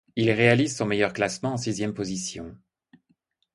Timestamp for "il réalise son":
0.15-0.87